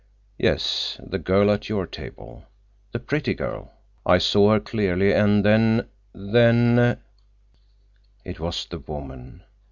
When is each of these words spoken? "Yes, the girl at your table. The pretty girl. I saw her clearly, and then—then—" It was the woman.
"Yes, 0.39 0.99
the 1.03 1.19
girl 1.19 1.51
at 1.51 1.69
your 1.69 1.85
table. 1.85 2.45
The 2.91 2.97
pretty 2.97 3.35
girl. 3.35 3.71
I 4.03 4.17
saw 4.17 4.53
her 4.53 4.59
clearly, 4.59 5.11
and 5.13 5.45
then—then—" 5.45 6.97
It 8.25 8.39
was 8.39 8.65
the 8.65 8.79
woman. 8.79 9.43